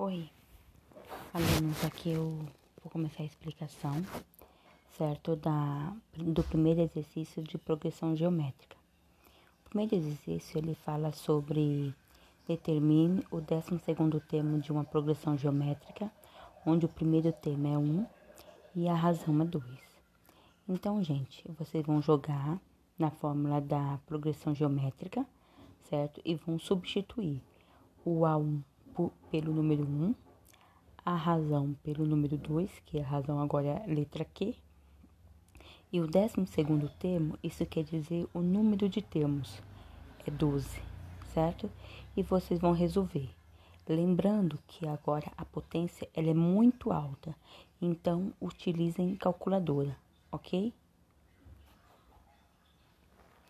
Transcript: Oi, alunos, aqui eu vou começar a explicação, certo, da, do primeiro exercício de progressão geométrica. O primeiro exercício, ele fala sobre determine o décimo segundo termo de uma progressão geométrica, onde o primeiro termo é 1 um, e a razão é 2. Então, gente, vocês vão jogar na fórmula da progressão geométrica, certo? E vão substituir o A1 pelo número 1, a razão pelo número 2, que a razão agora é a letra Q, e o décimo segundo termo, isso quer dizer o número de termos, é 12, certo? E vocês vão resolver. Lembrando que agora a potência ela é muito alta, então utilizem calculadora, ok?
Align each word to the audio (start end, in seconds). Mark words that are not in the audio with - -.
Oi, 0.00 0.30
alunos, 1.34 1.84
aqui 1.84 2.10
eu 2.10 2.38
vou 2.80 2.88
começar 2.88 3.24
a 3.24 3.26
explicação, 3.26 4.00
certo, 4.96 5.34
da, 5.34 5.92
do 6.16 6.44
primeiro 6.44 6.82
exercício 6.82 7.42
de 7.42 7.58
progressão 7.58 8.14
geométrica. 8.14 8.76
O 9.66 9.70
primeiro 9.70 9.96
exercício, 9.96 10.56
ele 10.56 10.76
fala 10.76 11.10
sobre 11.10 11.92
determine 12.46 13.26
o 13.28 13.40
décimo 13.40 13.80
segundo 13.80 14.20
termo 14.20 14.60
de 14.60 14.70
uma 14.70 14.84
progressão 14.84 15.36
geométrica, 15.36 16.08
onde 16.64 16.86
o 16.86 16.88
primeiro 16.88 17.32
termo 17.32 17.66
é 17.66 17.76
1 17.76 17.80
um, 17.80 18.06
e 18.76 18.88
a 18.88 18.94
razão 18.94 19.42
é 19.42 19.44
2. 19.44 19.64
Então, 20.68 21.02
gente, 21.02 21.42
vocês 21.58 21.84
vão 21.84 22.00
jogar 22.00 22.60
na 22.96 23.10
fórmula 23.10 23.60
da 23.60 23.98
progressão 24.06 24.54
geométrica, 24.54 25.26
certo? 25.90 26.20
E 26.24 26.36
vão 26.36 26.56
substituir 26.56 27.42
o 28.04 28.20
A1 28.20 28.62
pelo 29.30 29.52
número 29.52 29.84
1, 29.84 30.14
a 31.04 31.14
razão 31.14 31.74
pelo 31.82 32.04
número 32.04 32.36
2, 32.36 32.70
que 32.84 33.00
a 33.00 33.04
razão 33.04 33.40
agora 33.40 33.68
é 33.68 33.82
a 33.82 33.86
letra 33.86 34.24
Q, 34.24 34.54
e 35.90 36.00
o 36.00 36.06
décimo 36.06 36.46
segundo 36.46 36.88
termo, 36.98 37.38
isso 37.42 37.64
quer 37.64 37.82
dizer 37.82 38.26
o 38.34 38.40
número 38.40 38.88
de 38.88 39.00
termos, 39.00 39.62
é 40.26 40.30
12, 40.30 40.82
certo? 41.32 41.70
E 42.16 42.22
vocês 42.22 42.60
vão 42.60 42.72
resolver. 42.72 43.30
Lembrando 43.88 44.58
que 44.66 44.86
agora 44.86 45.32
a 45.34 45.46
potência 45.46 46.06
ela 46.12 46.28
é 46.28 46.34
muito 46.34 46.92
alta, 46.92 47.34
então 47.80 48.34
utilizem 48.38 49.16
calculadora, 49.16 49.96
ok? 50.30 50.74